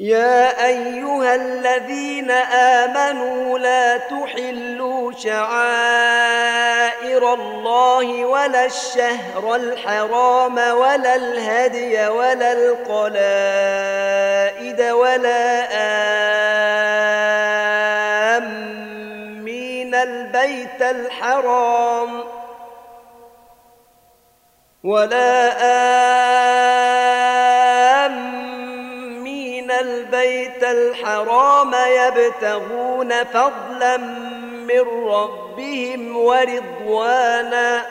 يا 0.00 0.66
أيها 0.66 1.34
الذين 1.34 2.30
آمنوا 2.30 3.58
لا 3.58 3.96
تحلوا 3.96 5.12
شعائر 5.12 6.14
الله 7.34 8.24
ولا 8.24 8.64
الشهر 8.64 9.54
الحرام 9.54 10.58
ولا 10.58 11.16
الهدي 11.16 12.06
ولا 12.08 12.52
القلائد 12.52 13.20
ولا 14.82 15.68
آمين 18.36 19.94
البيت 19.94 20.82
الحرام 20.82 22.24
ولا 24.84 25.52
آمين 25.62 26.39
الحرام 31.20 31.74
يبتغون 31.74 33.24
فضلا 33.24 33.96
من 34.66 35.06
ربهم 35.06 36.16
ورضوانا. 36.16 37.86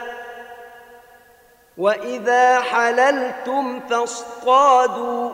وإذا 1.78 2.60
حللتم 2.60 3.80
فاصطادوا. 3.90 5.32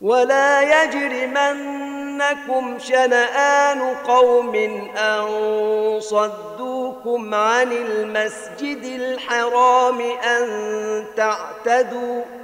ولا 0.00 0.82
يجرمنكم 0.82 2.78
شنآن 2.78 3.94
قوم 3.94 4.54
أن 4.96 5.26
صدوكم 6.00 7.34
عن 7.34 7.72
المسجد 7.72 8.84
الحرام 8.84 10.00
أن 10.00 10.46
تعتدوا. 11.16 12.43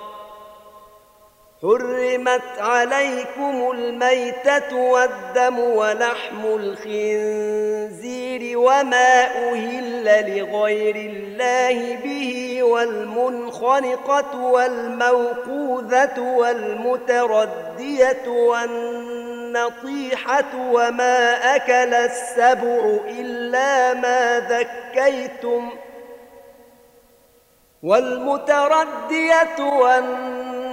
حرمت 1.61 2.59
عليكم 2.59 3.71
الميتة 3.71 4.75
والدم 4.75 5.59
ولحم 5.59 6.45
الخنزير 6.45 8.01
وما 8.57 9.23
أهل 9.23 10.05
لغير 10.37 10.95
الله 10.95 11.95
به 12.03 12.63
والمنخنقة 12.63 14.41
والموقوذة 14.41 16.19
والمتردية 16.37 18.27
والنطيحة 18.27 19.91
وما 20.71 21.33
أكل 21.55 21.93
السبع 21.93 22.99
إلا 23.07 23.93
ما 23.93 24.39
ذكيتم 24.39 25.69
والمتردية 27.83 29.59
والنطيحة 29.59 30.60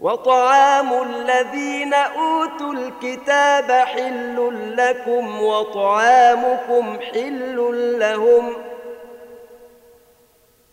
وطعام 0.00 1.02
الذين 1.02 1.94
أوتوا 1.94 2.72
الكتاب 2.72 3.70
حل 3.72 4.74
لكم 4.76 5.42
وطعامكم 5.42 6.98
حل 7.12 7.56
لهم 7.98 8.52
ۖ 8.52 8.78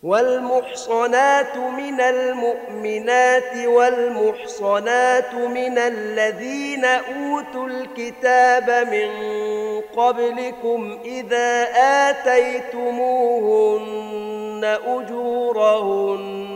والمحصنات 0.06 1.56
من 1.56 2.00
المؤمنات 2.00 3.66
والمحصنات 3.66 5.34
من 5.34 5.78
الذين 5.78 6.84
أوتوا 6.84 7.66
الكتاب 7.66 8.88
من 8.90 9.10
قبلكم 9.96 10.98
إذا 11.04 11.68
آتيتموهن 12.10 13.18
أجورهن 14.86 16.55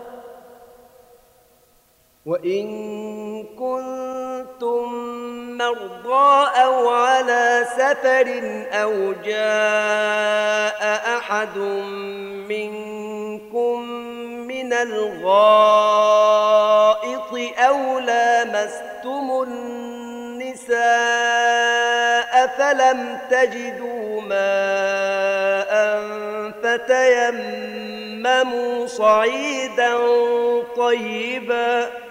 وإن 2.25 2.67
كنتم 3.43 4.93
مرضى 5.57 6.49
أو 6.63 6.89
على 6.89 7.65
سفر 7.77 8.41
أو 8.71 9.13
جاء 9.25 11.17
أحد 11.17 11.57
منكم 12.49 13.81
من 14.47 14.73
الغائط 14.73 16.11
أو 17.57 17.99
لامستم 17.99 19.43
النساء 19.47 20.71
فلم 22.57 23.19
تجدوا 23.29 24.21
ماء 24.21 25.71
فتيمموا 26.63 28.07
صعيدا 28.87 29.97
طيبا 30.77 32.10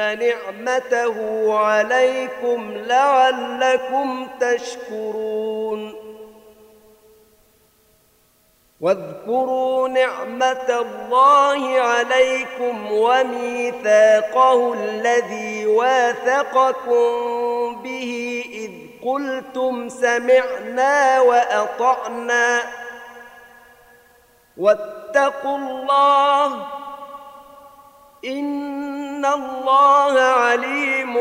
نعمته 0.00 1.16
عليكم 1.58 2.72
لعلكم 2.76 4.28
تشكرون. 4.40 5.94
واذكروا 8.80 9.88
نعمة 9.88 10.68
الله 10.68 11.80
عليكم 11.80 12.92
وميثاقه 12.92 14.74
الذي 14.74 15.66
واثقكم 15.66 17.12
به 17.82 18.44
إذ 18.52 18.70
قلتم 19.08 19.88
سمعنا 19.88 21.20
وأطعنا. 21.20 22.62
واتقوا 24.56 25.58
الله 25.58 26.66
إن 28.24 29.24
الله 29.24 30.20
عليم 30.20 31.14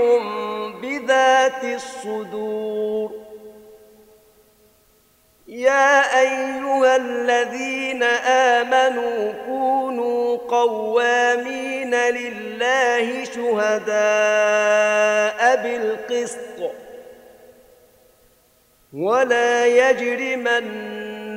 بذات 0.81 1.63
الصدور 1.63 3.11
يا 5.47 6.19
أيها 6.21 6.95
الذين 6.95 8.03
آمنوا 8.63 9.33
كونوا 9.45 10.37
قوامين 10.37 11.95
لله 11.95 13.23
شهداء 13.23 13.91
بالقسط 15.63 16.71
ولا 18.93 19.65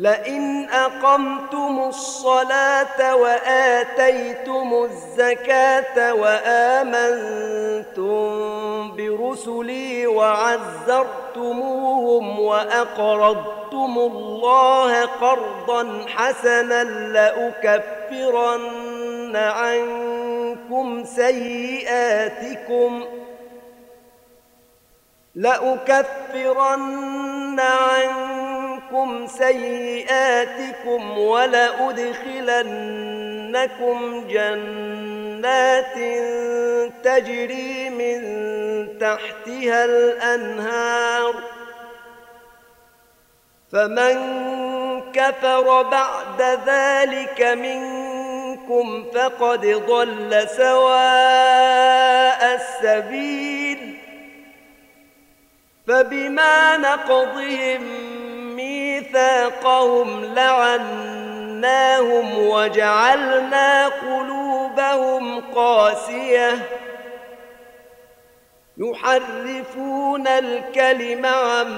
لئن 0.00 0.68
أقمتم 0.68 1.84
الصلاة 1.88 3.16
وآتيتم 3.16 4.88
الزكاة 4.90 6.14
وآمنتم 6.14 7.10
برسلي 8.96 10.06
وعزرتموهم 10.06 11.20
وأقرضتم 12.40 13.98
الله 13.98 15.04
قرضا 15.04 16.04
حسنا 16.08 16.84
لأكفرن 17.12 18.66
عنكم 19.36 21.04
سيئاتكم 21.04 23.04
لأكفرن 25.34 26.80
عنكم 27.60 28.49
عنكم 28.90 29.26
سيئاتكم 29.26 31.18
ولأدخلنكم 31.18 32.38
جنات 34.28 35.94
تجري 37.04 37.90
من 37.90 38.20
تحتها 38.98 39.84
الأنهار 39.84 41.34
فمن 43.72 44.16
كفر 45.12 45.82
بعد 45.82 46.42
ذلك 46.66 47.42
منكم 47.42 49.04
فقد 49.14 49.66
ضل 49.66 50.48
سواء 50.56 51.80
السبيل 52.54 53.98
فبما 55.86 56.76
نقضهم 56.76 58.19
ميثاقهم 59.10 60.24
لعناهم 60.34 61.68
وجعلنا 62.38 63.88
قلوبهم 63.88 65.40
قاسيه 65.54 66.68
يحرفون 68.78 70.26
الكلم 70.28 71.26
عن 71.26 71.70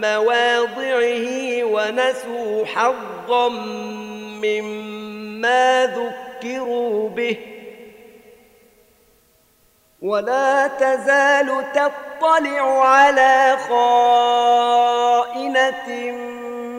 مواضعه 0.00 1.64
ونسوا 1.64 2.66
حظا 2.66 3.48
مما 4.42 5.86
ذكروا 5.86 7.08
به 7.08 7.36
ولا 10.02 10.66
تزال 10.66 11.64
تطلع 12.20 12.84
على 12.88 13.56
خائنة 13.68 14.10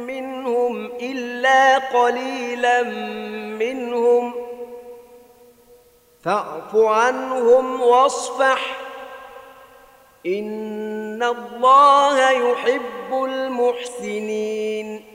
منهم 0.08 0.86
إلا 0.86 1.78
قليلا 1.78 2.84
منهم. 3.60 4.34
فاعف 6.24 6.76
عنهم 6.76 7.82
واصفح. 7.82 8.78
إن 10.26 11.24
الله 11.24 12.30
يحب 12.30 13.24
المحسنين. 13.24 15.06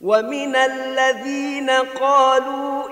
ومن 0.00 0.56
الذين 0.56 1.70
قالوا 1.70 2.88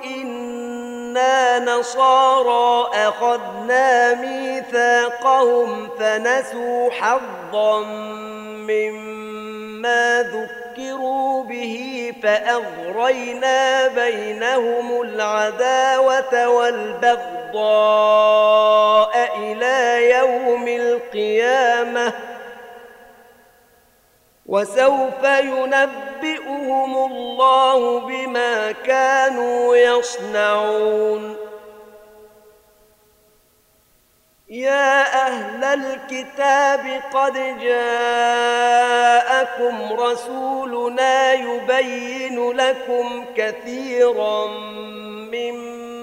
إنا 1.15 1.59
نصارى 1.59 2.91
أخذنا 2.95 4.15
ميثاقهم 4.15 5.89
فنسوا 5.99 6.91
حظا 6.91 7.81
مما 8.69 10.23
ذكروا 10.23 11.45
به 11.45 12.13
فأغرينا 12.23 13.89
بينهم 13.89 15.03
العداوة 15.03 16.49
والبغضاء 16.49 17.55
إلى 19.39 20.11
يوم 20.11 20.69
القيامة. 20.69 22.13
وسوف 24.47 25.25
ينبئهم 25.25 27.13
الله 27.13 28.01
بما 28.01 28.73
كانوا 28.73 29.77
يصنعون. 29.77 31.37
يا 34.49 35.27
أهل 35.27 35.65
الكتاب 35.65 37.03
قد 37.13 37.33
جاءكم 37.61 39.13
رسولنا 39.93 41.33
يبين 41.33 42.51
لكم 42.51 43.25
كثيرا 43.37 44.47
مما 45.33 45.94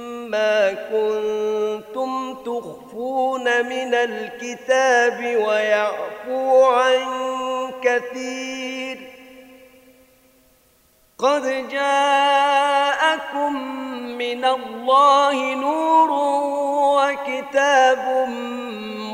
كنتم 0.92 2.34
تخفون 2.46 3.66
من 3.66 3.94
الكتاب 3.94 5.20
ويعفو 5.20 6.66
عن 6.66 7.02
كثير. 7.84 8.98
قد 11.20 11.68
جاءكم 11.70 13.54
من 14.18 14.46
الله 14.46 15.56
نور 15.56 16.12
وكتاب 16.98 18.28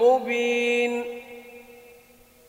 مبين. 0.01 1.16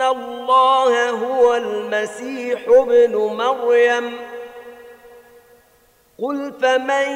الله 0.00 1.10
هو 1.10 1.54
المسيح 1.54 2.60
ابن 2.68 3.16
مريم. 3.16 4.16
قل 6.18 6.52
فمن 6.62 7.08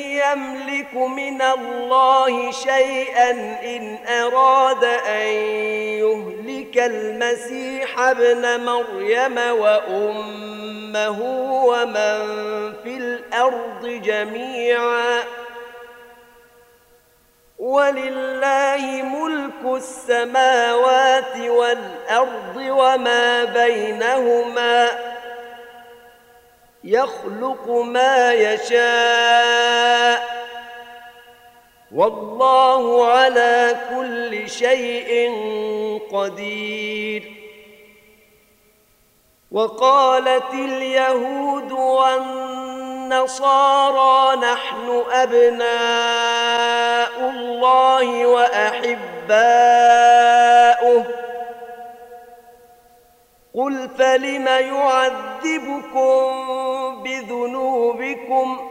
يملك 0.00 0.94
من 0.94 1.42
الله 1.42 2.50
شيئا 2.50 3.30
إن 3.76 3.98
أراد 4.08 4.84
أن 4.84 5.28
يهلك 6.02 6.78
المسيح 6.78 7.98
ابن 7.98 8.64
مريم 8.64 9.38
وأمه 9.38 11.20
ومن 11.64 12.18
في 12.84 12.96
الأرض 12.96 13.86
جميعا. 14.04 15.22
ولله 17.58 19.02
ملك 19.02 19.76
السماوات 19.76 21.36
والأرض 21.38 22.56
وما 22.56 23.44
بينهما 23.44 24.88
يخلق 26.84 27.68
ما 27.68 28.32
يشاء 28.32 30.28
والله 31.92 33.06
على 33.12 33.76
كل 33.90 34.50
شيء 34.50 35.32
قدير 36.12 37.32
وقالت 39.50 40.54
اليهود 40.54 41.72
والنصارى 41.72 42.57
نحن 44.34 45.02
أبناء 45.10 46.50
الله 47.30 48.26
وأحباؤه. 48.26 49.78
قل 53.54 53.88
فلم 53.98 54.46
يعذبكم 54.48 56.22
بذنوبكم 57.02 58.70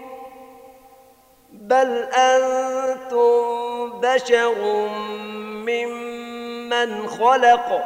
بل 1.52 2.04
أنتم 2.14 3.38
بشر 4.00 4.56
ممن 5.68 7.08
خلق 7.08 7.86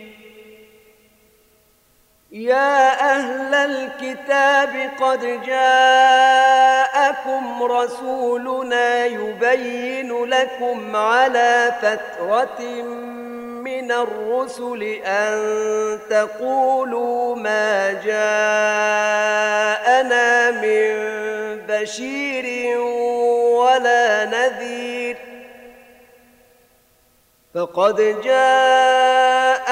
يا 2.31 2.99
أهل 3.15 3.53
الكتاب 3.53 4.91
قد 5.01 5.41
جاءكم 5.45 6.83
رسولنا 7.63 9.05
يبين 9.05 10.25
لكم 10.25 10.95
على 10.95 11.73
فترة 11.81 12.61
من 13.61 13.91
الرسل 13.91 14.83
أن 15.05 15.99
تقولوا 16.09 17.35
ما 17.35 17.91
جاءنا 17.91 19.31
من 20.51 20.91
بشير 21.67 22.77
ولا 23.59 24.25
نذير. 24.25 25.17
فقد 27.55 28.21
جاءكم 28.23 29.71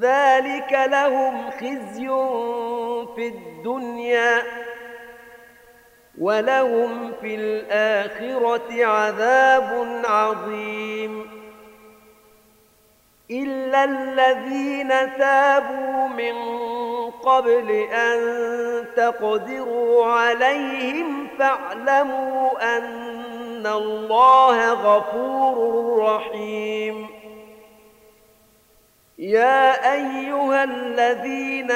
ذلك 0.00 0.72
لهم 0.86 1.50
خزي 1.50 2.08
في 3.16 3.28
الدنيا 3.28 4.42
ولهم 6.18 7.12
في 7.20 7.34
الآخرة 7.34 8.86
عذاب 8.86 10.02
عظيم. 10.04 11.30
إلا 13.30 13.84
الذين 13.84 15.18
تابوا 15.18 16.08
من 16.08 16.34
قبل 17.10 17.70
أن 17.92 18.18
تقدروا 18.96 20.06
عليهم 20.06 21.28
فاعلموا 21.38 22.76
أن 22.78 23.66
الله 23.66 24.72
غفور 24.72 25.98
رحيم. 25.98 27.21
يا 29.18 29.92
أيها 29.92 30.64
الذين 30.64 31.70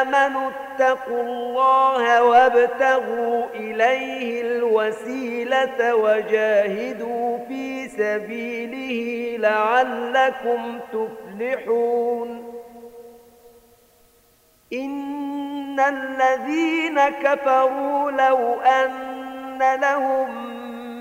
آمنوا 0.00 0.50
اتقوا 0.50 1.22
الله 1.22 2.22
وابتغوا 2.22 3.44
إليه 3.54 4.42
الوسيلة 4.42 5.94
وجاهدوا 5.94 7.38
في 7.48 7.88
سبيله 7.88 9.36
لعلكم 9.38 10.80
تفلحون. 10.92 12.52
إن 14.72 15.80
الذين 15.80 17.00
كفروا 17.08 18.10
لو 18.10 18.60
أن 18.60 19.80
لهم 19.80 20.51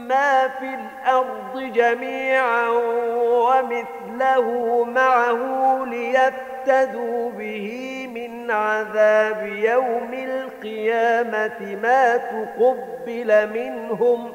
ما 0.08 0.48
في 0.48 0.76
الأرض 0.76 1.60
جميعا 1.74 2.70
ومثله 3.18 4.84
معه 4.84 5.40
ليفتدوا 5.86 7.32
به 7.32 8.08
من 8.14 8.52
عذاب 8.52 9.48
يوم 9.48 10.14
القيامة 10.14 11.76
ما 11.82 12.18
تقبل 12.18 13.50
منهم 13.50 14.32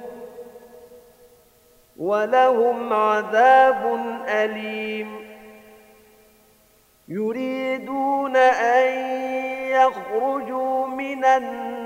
ولهم 1.97 2.93
عذاب 2.93 3.99
أليم 4.29 5.27
يريدون 7.09 8.37
أن 8.37 8.89
يخرجوا 9.71 10.87
من 10.87 11.25
النار 11.25 11.86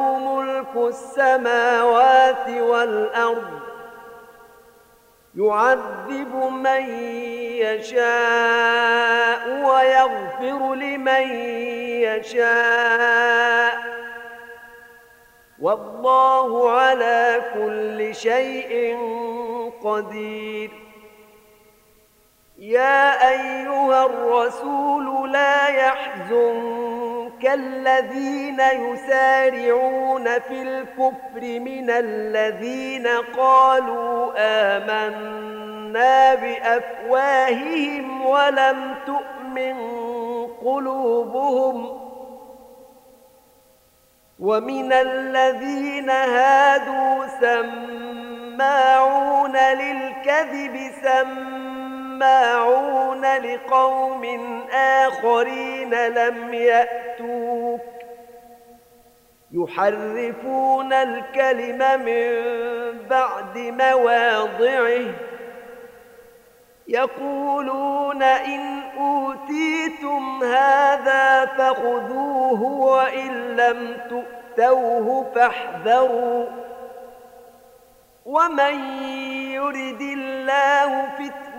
ملك 0.25 0.75
السماوات 0.75 2.49
والأرض 2.49 3.59
يعذب 5.35 6.35
من 6.51 6.89
يشاء 7.61 9.47
ويغفر 9.49 10.73
لمن 10.75 11.29
يشاء 12.01 13.91
والله 15.61 16.71
على 16.71 17.41
كل 17.53 18.15
شيء 18.15 18.97
قدير 19.83 20.71
يا 22.57 23.29
أيها 23.29 24.05
الرسول 24.05 25.31
لا 25.31 25.67
يحزنك 25.67 27.10
الذين 27.45 28.59
يسارعون 28.59 30.39
في 30.39 30.61
الكفر 30.61 31.41
من 31.59 31.89
الذين 31.89 33.07
قالوا 33.37 34.33
آمنا 34.37 36.35
بأفواههم 36.35 38.25
ولم 38.25 38.95
تؤمن 39.05 39.75
قلوبهم 40.65 42.01
ومن 44.39 44.93
الذين 44.93 46.09
هادوا 46.09 47.25
سماعون 48.57 49.11
للكذب 49.57 50.91
سماعون 51.03 51.70
سماعون 52.21 53.25
لقوم 53.25 54.25
آخرين 54.73 56.07
لم 56.07 56.53
يأتوك. 56.53 57.81
يحرفون 59.51 60.93
الكلم 60.93 62.01
من 62.05 62.31
بعد 63.09 63.57
مواضعه. 63.57 65.13
يقولون 66.87 68.23
إن 68.23 68.81
أوتيتم 68.97 70.43
هذا 70.43 71.45
فخذوه 71.45 72.63
وإن 72.63 73.55
لم 73.55 73.97
تؤتوه 74.09 75.31
فاحذروا. 75.35 76.45
ومن 78.25 79.03
يرد 79.51 80.01
الله 80.01 81.09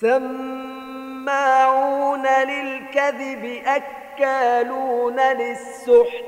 سماعون 0.00 1.86
للكذب 2.26 3.62
أكالون 3.66 5.20
للسحت 5.20 6.24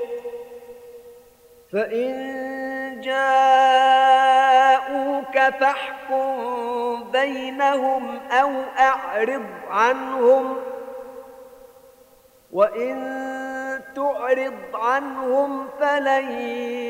فإن 1.72 2.10
جاءوك 3.00 4.00
فاحكم 5.60 7.10
بينهم 7.12 8.18
أو 8.30 8.50
أعرض 8.78 9.46
عنهم 9.70 10.56
وإن 12.52 13.20
تعرض 13.96 14.54
عنهم 14.74 15.68
فلن 15.80 16.30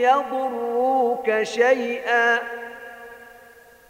يضروك 0.00 1.42
شيئا 1.42 2.59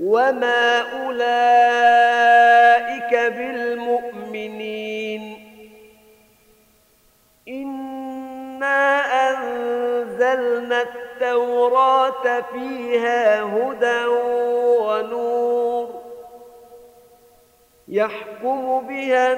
وما 0.00 0.80
أولئك 1.06 1.96
بالمؤمنين 3.32 5.22
إنا 7.48 9.02
أنزلنا 9.30 10.82
التوراة 10.82 12.40
فيها 12.52 13.42
هدى 13.42 14.06
ونور 14.80 15.88
يحكم 17.88 18.80
بها 18.88 19.34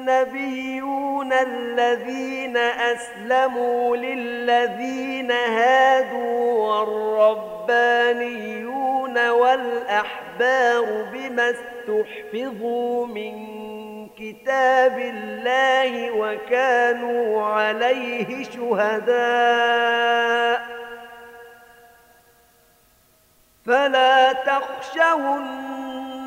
النبيون 0.00 1.32
الذين 1.32 2.56
أسلموا 2.56 3.96
للذين 3.96 5.30
هادوا 5.30 6.68
والربانيون 7.68 8.48
والأحبار 9.28 10.84
بما 11.12 11.50
استحفظوا 11.50 13.06
من 13.06 13.50
كتاب 14.08 14.98
الله 14.98 16.10
وكانوا 16.10 17.42
عليه 17.42 18.44
شهداء 18.44 19.80
فلا 23.66 24.32
تخشوا 24.32 25.38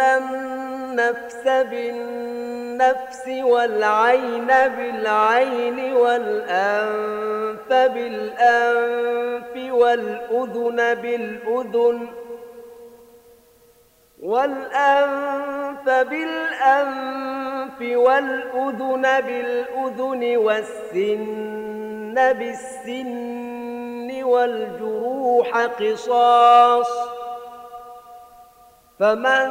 النفس 0.00 1.44
بالنفس 1.44 3.28
والعين 3.28 4.46
بالعين 4.46 5.94
والأنف 5.94 7.68
بالأنف 7.68 9.72
والأذن 9.74 10.94
بالأذن 10.94 12.08
والأنف 14.22 15.84
بالأنف 15.84 17.80
والأذن 17.80 19.02
بالأذن 19.20 20.36
والسن 20.36 22.14
بالسن 22.14 24.22
والجروح 24.22 25.56
قصاص 25.56 26.90
فمن 28.98 29.50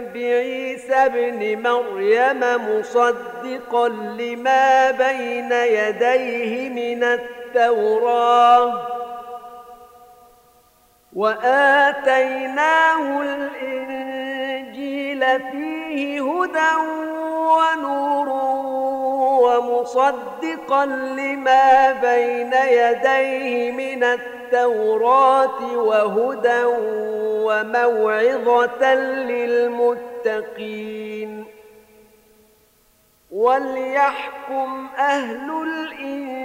بعيسى 0.13 0.93
ابن 0.93 1.61
مريم 1.63 2.39
مصدقا 2.69 3.87
لما 3.89 4.91
بين 4.91 5.51
يديه 5.51 6.69
من 6.69 7.03
التوراة. 7.03 8.87
وآتيناه 11.13 12.41
الإنجيل 13.21 15.19
فيه 15.51 16.21
هدى 16.21 16.75
ونور. 17.51 18.29
ومصدقا 19.39 20.85
لما 20.85 21.91
بين 21.91 22.53
يديه 22.53 23.71
من 23.71 24.03
التوراة 24.03 25.77
وهدى 25.77 26.63
وموعظة 27.45 28.93
للمتقين. 30.25 31.45
وليحكم 33.31 34.87
أهل 34.97 35.63
الإنجيل 35.63 36.41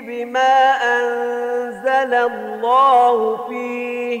بما 0.00 0.72
أنزل 0.96 2.14
الله 2.14 3.36
فيه 3.48 4.20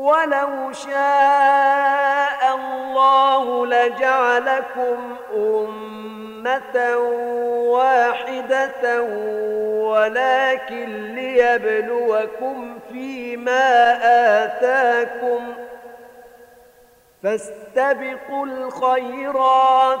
ولو 0.00 0.72
شاء 0.72 2.54
الله 2.54 3.66
لجعلكم 3.66 5.16
أمة 5.36 6.96
واحدة 7.76 9.02
ولكن 9.90 11.14
ليبلوكم 11.14 12.78
فيما 12.92 13.98
آتاكم 14.44 15.54
ۖ 15.66 15.70
فاستبقوا 17.22 18.46
الخيرات 18.46 20.00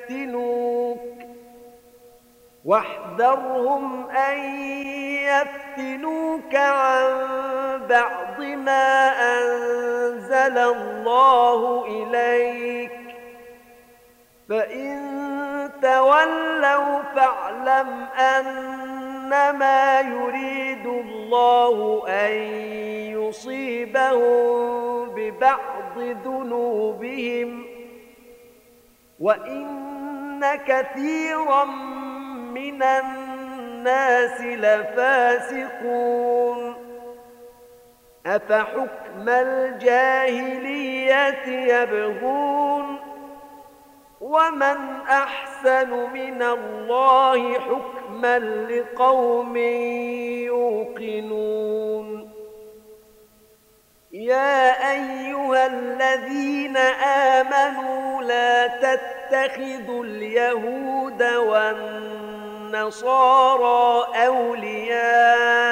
يفتنوك. 0.01 0.99
واحذرهم 2.65 4.09
أن 4.09 4.37
يفتنوك 5.13 6.55
عن 6.55 7.07
بعض 7.89 8.41
ما 8.41 9.11
أنزل 9.39 10.57
الله 10.57 11.85
إليك. 11.87 12.91
فإن 14.49 15.11
تولوا 15.81 17.01
فاعلم 17.15 18.05
أنما 18.19 19.99
يريد 20.01 20.85
الله 20.85 22.03
أن 22.07 22.31
يصيبهم 23.17 25.09
ببعض 25.09 25.97
ذنوبهم. 25.97 27.65
وإن 29.19 29.90
كثيرا 30.45 31.65
من 32.53 32.83
الناس 32.83 34.41
لفاسقون 34.41 36.01
أفحكم 38.25 39.29
الجاهلية 39.29 40.93
يبغون 41.47 42.99
ومن 44.21 45.01
أحسن 45.09 45.89
من 46.13 46.41
الله 46.41 47.53
حكما 47.59 48.39
لقوم 48.39 49.57
يوقنون 50.47 52.31
يا 54.11 54.91
أيها 54.91 55.65
الذين 55.65 56.77
آمنوا 57.37 58.23
لا 58.23 58.67
تتخذوا 59.31 60.03
اليهود 60.03 61.23
والنصارى 61.23 62.87
أولياء؟ 64.27 65.71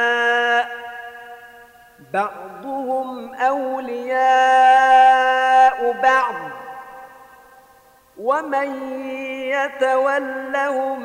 بعضهم 2.13 3.33
أولياء 3.35 4.21
بعض. 6.03 6.35
ومن 8.17 8.93
يتولهم 9.41 10.99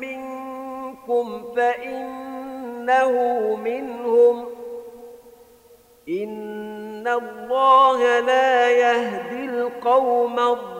منكم 0.00 1.54
فإنه 1.56 3.12
منهم. 3.64 4.46
إن 6.08 7.08
الله 7.08 8.20
لا 8.20 8.70
يهدي 8.70 9.44
القوم 9.44 10.38
الظالمين. 10.38 10.79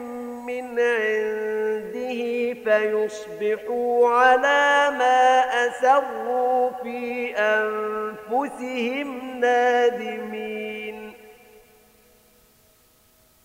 عنده 0.49 2.21
فيصبحوا 2.63 4.09
على 4.09 4.91
ما 4.97 5.43
أسروا 5.67 6.69
في 6.83 7.35
أنفسهم 7.37 9.09
نادمين. 9.39 11.13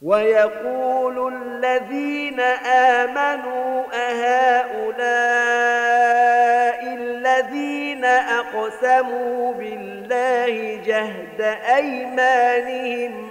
ويقول 0.03 1.33
الذين 1.35 2.41
آمنوا 3.01 3.85
أهؤلاء 3.95 5.67
الذين 6.95 8.05
أقسموا 8.05 9.55
بالله 9.55 10.81
جهد 10.87 11.41
أيمانهم 11.77 13.31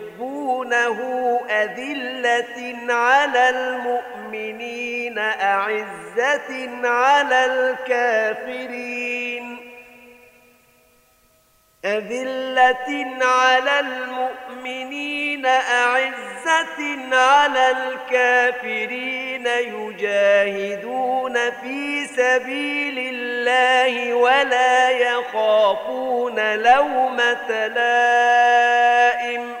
ويحبونه 0.21 1.41
أذلة 1.49 2.93
على 2.93 3.49
المؤمنين 3.49 5.19
أعزة 5.19 6.69
على 6.87 7.45
الكافرين. 7.45 9.57
أذلة 11.85 13.07
على 13.21 13.79
المؤمنين 13.79 15.45
أعزة 15.45 17.15
على 17.15 17.71
الكافرين. 17.71 19.47
يجاهدون 19.47 21.51
في 21.51 22.05
سبيل 22.05 23.15
الله 23.15 24.13
ولا 24.13 24.89
يخافون 24.89 26.55
لومة 26.55 27.67
لائم. 27.67 29.60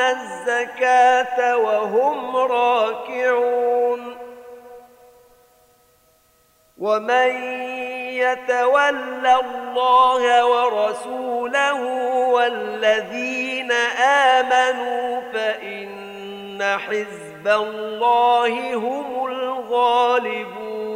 الزكاة 0.00 1.56
وهم 1.56 2.36
راكعون. 2.36 4.16
ومن 6.78 7.30
يتول 8.12 9.26
الله 9.26 10.46
ورسوله 10.46 11.82
والذين 12.28 13.72
آمنوا 14.32 15.20
فإن 15.32 16.62
حزب 16.62 17.48
الله 17.48 18.74
هم 18.74 19.26
الغالبون. 19.26 20.95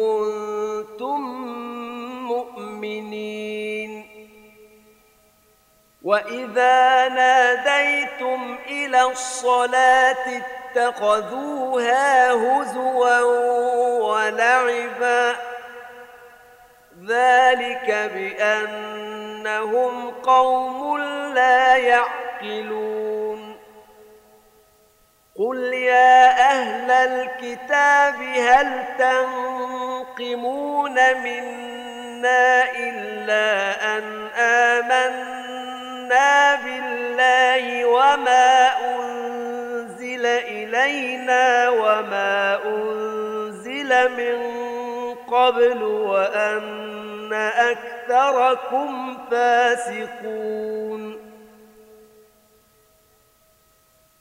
كنتم 0.00 1.20
مؤمنين 2.26 4.06
وإذا 6.02 7.08
ناديتم 7.08 8.58
إلى 8.66 9.02
الصلاة 9.02 10.42
اتخذوها 10.76 12.32
هزوا 12.32 13.20
ولعبا 14.00 15.36
ذلك 17.06 18.10
بأنهم 18.14 20.10
قوم 20.10 20.98
لا 21.34 21.76
يعقلون 21.76 23.10
قل 25.40 25.74
يا 25.74 26.30
أهل 26.50 26.90
الكتاب 26.90 28.14
هل 28.22 28.84
تنقمون 30.20 30.94
منا 31.24 32.64
إلا 32.76 33.72
أن 33.98 34.26
آمنا 34.38 35.40
بالله 36.64 37.84
وما 37.84 38.68
أنزل 38.96 40.26
إلينا 40.26 41.68
وما 41.68 42.58
أنزل 42.64 44.08
من 44.08 44.38
قبل 45.28 45.82
وأن 45.82 47.32
أكثركم 47.56 49.18
فاسقون 49.30 51.19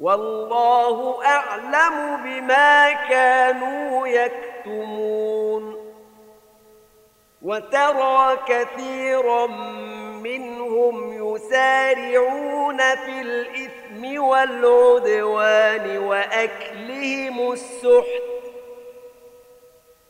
والله 0.00 1.26
أعلم 1.26 2.16
بما 2.24 2.92
كانوا 2.92 4.08
يكتمون. 4.08 5.90
وترى 7.42 8.38
كثيرا 8.46 9.46
منهم 10.16 11.12
يسارعون 11.12 12.78
في 12.78 13.20
الإثم 13.20 14.22
والعدوان 14.22 15.98
وأكلهم 15.98 17.52
السحت. 17.52 18.22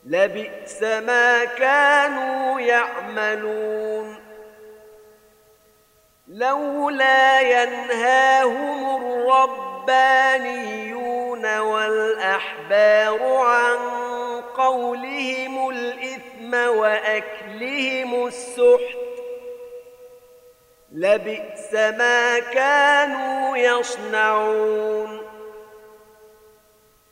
لبئس 0.05 0.83
ما 0.83 1.45
كانوا 1.45 2.59
يعملون. 2.59 4.15
لولا 6.27 7.41
ينهاهم 7.41 9.03
الربانيون 9.89 11.57
والأحبار 11.59 13.19
عن 13.37 13.77
قولهم 14.57 15.69
الإثم 15.69 16.53
وأكلهم 16.53 18.27
السحت 18.27 18.97
لبئس 20.91 21.73
ما 21.73 22.39
كانوا 22.39 23.57
يصنعون 23.57 25.21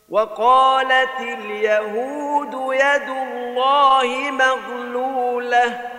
وقالت 0.08 1.20
اليهود 1.20 2.74
يد 2.74 3.08
الله 3.08 4.30
مغلولة 4.30 5.90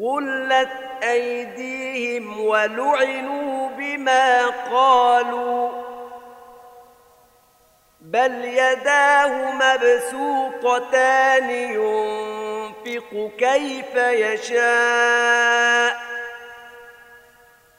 غلت 0.00 0.87
أيديهم 1.02 2.40
ولعنوا 2.40 3.68
بما 3.68 4.46
قالوا 4.46 5.70
بل 8.00 8.44
يداه 8.44 9.52
مبسوطتان 9.52 11.50
ينفق 11.50 13.30
كيف 13.38 13.94
يشاء 13.96 15.28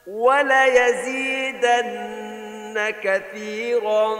وليزيدن 0.06 1.70
كثيرا 3.02 4.14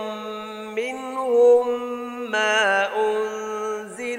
منهم 0.74 1.90
ما 2.30 2.88
أنزل 2.96 3.49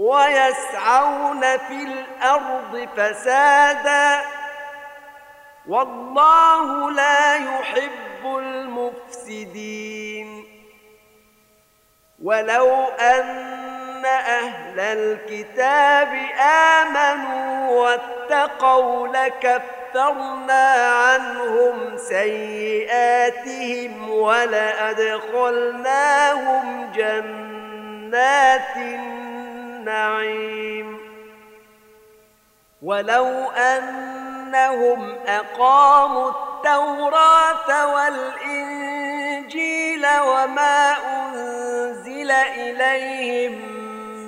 ويسعون 0.00 1.40
في 1.40 1.82
الأرض 1.82 2.88
فسادا 2.96 4.20
والله 5.68 6.90
لا 6.90 7.34
يحب 7.36 8.24
المفسدين. 8.24 9.80
ولو 12.22 12.84
أن 12.84 13.60
أهل 14.06 14.80
الكتاب 14.80 16.08
آمنوا 16.80 17.70
واتقوا 17.70 19.08
لكفرنا 19.08 20.74
عنهم 20.86 21.96
سيئاتهم 21.96 23.30
ولأدخلناهم 24.10 25.30
جنات 26.94 28.76
النعيم. 29.80 30.98
ولو 32.82 33.50
أنهم 33.50 35.14
أقاموا 35.26 36.30
التوراة 36.30 37.94
والإنجيل 37.94 40.06
وما 40.06 40.92
أنزل 40.92 42.30
إليهم 42.30 43.80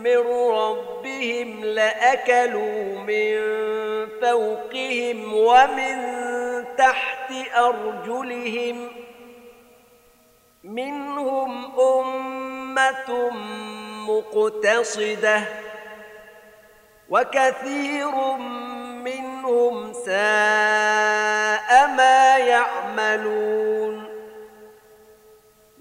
من 0.03 0.18
ربهم 0.50 1.64
لأكلوا 1.64 2.98
من 2.98 3.38
فوقهم 4.20 5.34
ومن 5.34 6.24
تحت 6.78 7.32
أرجلهم. 7.57 8.88
منهم 10.64 11.80
أمة 11.80 13.30
مقتصدة 14.11 15.42
وكثير 17.09 18.36
منهم 19.03 19.92
ساء 19.92 21.86
ما 21.96 22.38
يعملون 22.38 24.05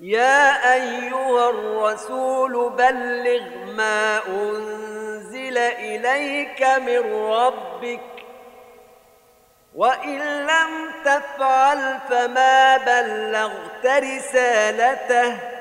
يا 0.02 0.74
أيها 0.74 1.50
الرسول 1.50 2.70
بلغ 2.70 3.74
ما 3.78 4.20
أنزل 4.28 5.58
إليك 5.58 6.64
من 6.64 7.14
ربك 7.14 8.02
وإن 9.76 10.20
لم 10.46 10.92
تفعل 11.06 12.00
فما 12.10 12.78
بلغت 12.78 13.86
رسالته 13.86 15.61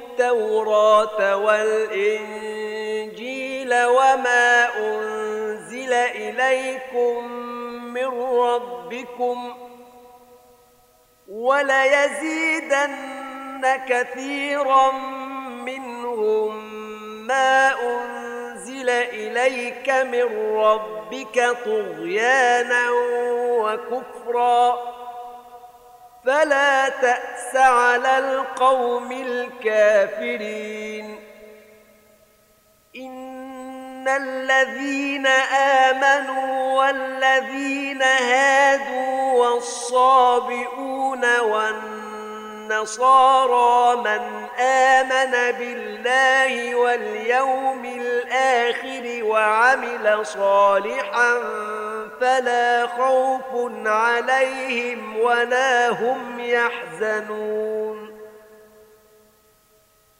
التوراة 0.11 1.35
والإنجيل 1.35 2.63
وما 3.85 4.67
أنزل 4.77 5.93
إليكم 5.93 7.31
من 7.93 8.07
ربكم 8.21 9.53
ۖ 9.67 9.71
وليزيدن 11.31 12.95
كثيرا 13.89 14.91
منهم 15.65 16.65
ما 17.27 17.73
أنزل 17.83 18.89
إليك 18.89 19.89
من 19.89 20.55
ربك 20.55 21.57
طغيانا 21.65 22.89
وكفرا 23.41 24.79
فلا 26.25 26.89
تأس 26.89 27.55
على 27.55 28.17
القوم 28.17 29.11
الكافرين. 29.11 31.19
إن 32.95 34.07
الذين 34.07 35.27
آمنوا 35.27 36.79
والذين 36.79 38.01
هادوا 38.01 39.33
والصابئون 39.33 41.25
والنصارى 42.69 43.95
من 43.95 44.47
آمن 44.59 45.57
بالله 45.57 46.75
واليوم 46.75 47.85
الآخر 47.85 49.23
وعمل 49.23 50.25
صالحا 50.25 51.33
فلا 52.21 52.87
خوف 52.87 53.71
عليهم 53.85 55.17
ولا 55.19 55.89
هم 55.89 56.39
يحزنون. 56.39 58.21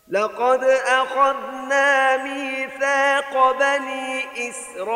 لقد 0.08 0.64
أخذنا 0.88 2.18
ميثاق 2.18 3.52
بني 3.60 4.26
إسرائيل 4.50 4.92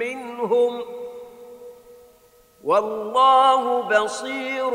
منهم 0.00 0.80
ۖ 0.80 1.00
والله 2.64 3.80
بصير 3.82 4.70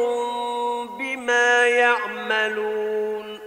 بما 1.00 1.68
يعملون 1.68 3.40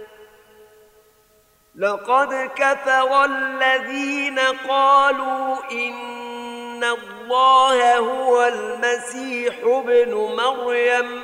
لقد 1.75 2.51
كفر 2.55 3.25
الذين 3.25 4.39
قالوا 4.39 5.55
إن 5.71 6.83
الله 6.83 7.97
هو 7.97 8.43
المسيح 8.43 9.55
ابن 9.63 10.13
مريم 10.13 11.23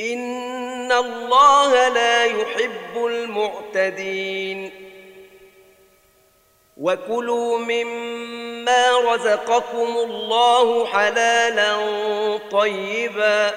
إن 0.00 0.92
الله 0.92 1.88
لا 1.88 2.24
يحب 2.24 3.06
المعتدين. 3.06 4.70
وكلوا 6.76 7.58
مما 7.58 8.98
رزقكم 8.98 9.96
الله 9.96 10.86
حلالا 10.86 11.76
طيبا. 12.50 13.54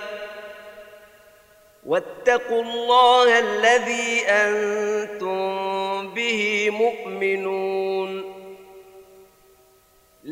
واتقوا 1.85 2.63
الله 2.63 3.39
الذي 3.39 4.25
أنتم 4.27 6.13
به 6.13 6.69
مؤمنون. 6.69 8.32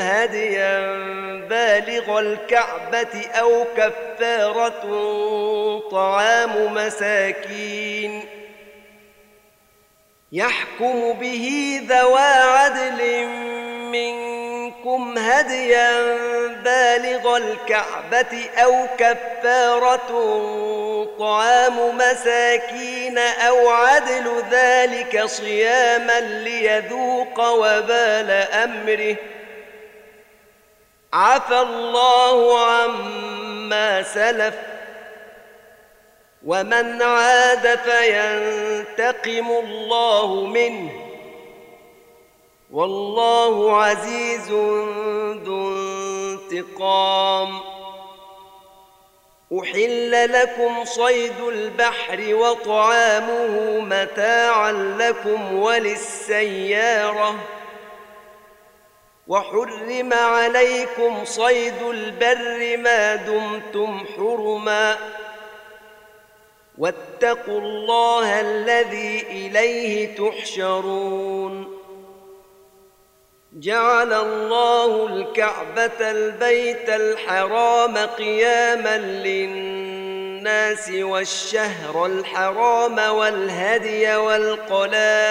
هديا 0.00 0.80
بالغ 1.48 2.18
الكعبة 2.18 3.26
أو 3.40 3.64
كفارة 3.76 4.82
طعام 5.90 6.74
مساكين. 6.74 8.24
يحكم 10.32 11.12
به 11.12 11.80
ذوى 11.88 12.20
عدل 12.20 13.26
منكم 13.92 15.18
هديا 15.18 16.16
بالغ 16.64 17.36
الكعبة 17.36 18.50
أو 18.56 18.86
كفارة 18.98 20.10
طعام 21.18 21.96
مساكين 21.96 23.18
أو 23.18 23.68
عدل 23.68 24.42
ذلك 24.50 25.24
صياما 25.24 26.20
ليذوق 26.20 27.40
وبال 27.48 28.30
أمره 28.30 29.14
ۖ. 29.14 29.39
عفى 31.12 31.58
الله 31.58 32.66
عما 32.66 34.02
سلف 34.02 34.54
ومن 36.46 37.02
عاد 37.02 37.78
فينتقم 37.78 39.50
الله 39.50 40.46
منه 40.46 40.90
والله 42.72 43.82
عزيز 43.82 44.50
ذو 45.44 45.72
انتقام 46.32 47.60
أحل 49.60 50.32
لكم 50.32 50.84
صيد 50.84 51.40
البحر 51.48 52.34
وطعامه 52.34 53.80
متاعا 53.80 54.72
لكم 54.98 55.54
وللسيارة 55.58 57.34
وحرم 59.30 60.12
عليكم 60.12 61.24
صيد 61.24 61.82
البر 61.82 62.76
ما 62.76 63.16
دمتم 63.16 64.04
حرما 64.16 64.96
واتقوا 66.78 67.60
الله 67.60 68.40
الذي 68.40 69.26
إليه 69.30 70.16
تحشرون 70.16 71.78
جعل 73.52 74.12
الله 74.12 75.06
الكعبة 75.06 76.10
البيت 76.10 76.88
الحرام 76.88 77.98
قياما 77.98 78.98
للناس 78.98 80.90
والشهر 80.90 82.06
الحرام 82.06 82.98
والهدي 82.98 84.16
والقلائد 84.16 85.30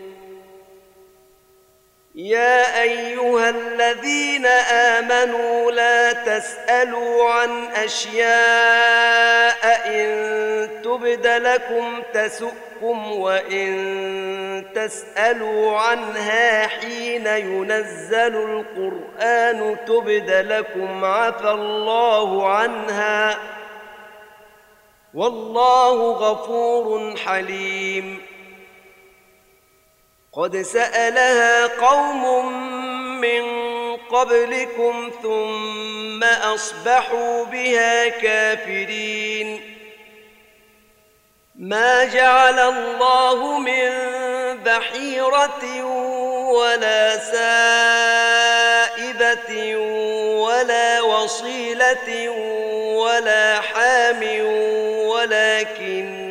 يا 2.15 2.81
أيها 2.81 3.49
الذين 3.49 4.45
آمنوا 4.45 5.71
لا 5.71 6.11
تسألوا 6.13 7.29
عن 7.29 7.67
أشياء 7.67 8.27
إن 9.87 10.81
تبد 10.83 11.27
لكم 11.27 12.03
تسؤكم 12.13 13.11
وإن 13.11 14.65
تسألوا 14.75 15.77
عنها 15.77 16.67
حين 16.67 17.27
ينزل 17.27 18.35
القرآن 18.35 19.77
تبد 19.87 20.29
لكم 20.29 21.05
عفى 21.05 21.51
الله 21.51 22.49
عنها 22.49 23.37
والله 25.13 26.11
غفور 26.11 27.15
حليم 27.25 28.30
قد 30.33 30.61
سألها 30.61 31.67
قوم 31.67 32.45
من 33.21 33.43
قبلكم 33.97 35.11
ثم 35.23 36.23
أصبحوا 36.23 37.45
بها 37.45 38.09
كافرين. 38.09 39.77
ما 41.55 42.03
جعل 42.05 42.59
الله 42.59 43.59
من 43.59 43.91
بحيرة 44.65 45.85
ولا 46.51 47.17
سائبة 47.17 48.55
ولا 50.37 51.01
وصيلة 51.01 52.29
ولا 52.95 53.61
حام 53.61 54.23
ولكن 55.07 56.30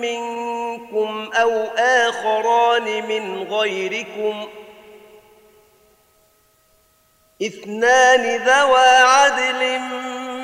منكم 0.00 1.30
أو 1.34 1.50
آخران 1.78 3.06
من 3.08 3.42
غيركم 3.50 4.46
إثنان 7.42 8.36
ذوى 8.36 8.86
عدل 8.86 9.80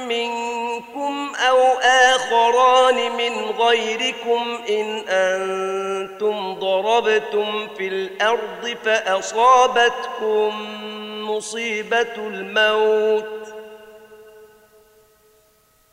منكم 0.08 1.32
أو 1.48 1.58
آخران 1.82 3.12
من 3.16 3.50
غيركم 3.58 4.58
إن 4.68 5.04
أنتم 5.08 6.54
ضربتم 6.54 7.68
في 7.78 7.88
الأرض 7.88 8.76
فأصابتكم 8.84 10.52
مصيبة 11.30 12.16
الموت 12.16 13.35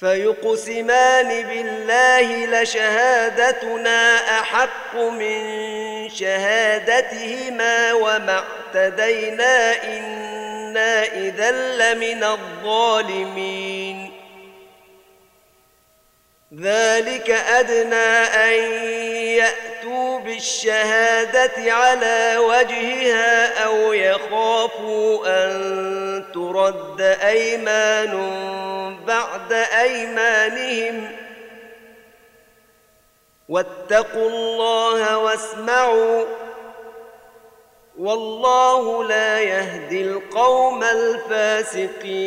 فيقسمان 0.00 1.42
بالله 1.42 2.46
لشهادتنا 2.46 4.16
أحق 4.40 4.96
من 4.96 5.40
شهادتهما 6.10 7.92
وما 7.92 8.44
اعتدينا 8.74 9.84
إنا 9.84 11.04
إذا 11.04 11.50
لمن 11.50 12.24
الظالمين. 12.24 14.12
ذلك 16.60 17.30
أدنى 17.30 18.16
أن 18.44 18.62
يأتوا 19.36 20.18
بالشهادة 20.18 21.72
على 21.72 22.36
وجهها 22.38 23.64
أو 23.64 23.92
يخافوا 23.92 25.26
أن 25.26 26.24
ترد 26.34 27.00
أيمان 27.00 28.12
بعد 29.06 29.52
أيمانهم 29.52 31.10
ۖ. 31.22 31.26
واتقوا 33.48 34.28
الله 34.30 35.18
واسمعوا 35.18 36.24
والله 37.98 39.04
لا 39.04 39.40
يهدي 39.40 40.02
القوم 40.02 40.84
الفاسقين. 40.84 42.26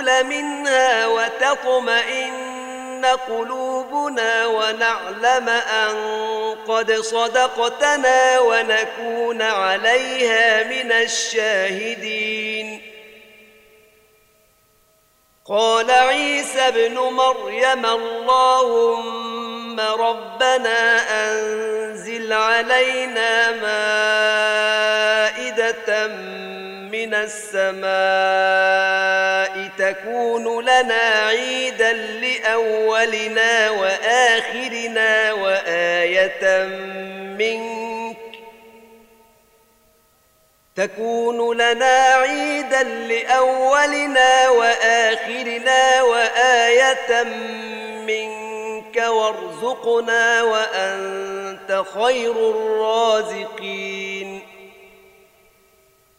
نأكل 0.00 0.26
منها 0.26 1.06
وتطمئن 1.06 3.06
قلوبنا 3.28 4.46
ونعلم 4.46 5.48
أن 5.48 5.96
قد 6.68 6.92
صدقتنا 6.92 8.40
ونكون 8.40 9.42
عليها 9.42 10.64
من 10.64 10.92
الشاهدين. 10.92 12.82
قال 15.46 15.90
عيسى 15.90 16.60
ابن 16.60 16.94
مريم 16.94 17.86
اللهم 17.86 19.80
ربنا 19.80 21.00
أنزل 21.10 22.32
علينا 22.32 23.50
من 23.50 24.69
السماء 27.24 27.90
تكون 29.78 30.62
لنا 30.62 31.26
عيدا 31.26 31.92
لأولنا 31.92 33.70
وآخرنا 33.70 35.32
وآية 35.32 36.64
منك. 37.38 38.16
تكون 40.76 41.56
لنا 41.56 42.14
عيدا 42.14 42.82
لأولنا 42.82 44.48
وآخرنا 44.48 46.02
وآية 46.02 47.22
منك. 48.06 48.96
وارزقنا 48.96 50.42
وأنت 50.42 51.82
خير 51.94 52.50
الرازقين. 52.50 54.40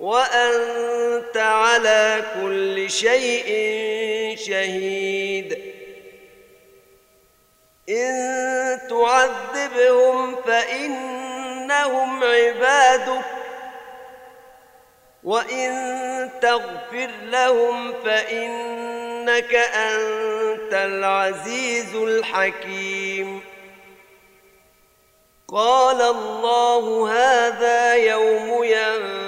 وأنت 0.00 1.36
على 1.36 2.24
كل 2.34 2.90
شيء 2.90 3.48
شهيد. 4.38 5.58
إن 7.88 8.80
تعذبهم 8.90 10.36
فإنهم 10.42 12.24
عبادك 12.24 13.24
وإن 15.24 16.30
تغفر 16.42 17.10
لهم 17.22 17.94
فإنك 18.04 19.54
أنت 19.54 20.72
العزيز 20.72 21.94
الحكيم. 21.94 23.40
قال 25.48 26.02
الله 26.02 27.12
هذا 27.12 27.94
يوم 27.94 28.64
ينفع 28.64 29.27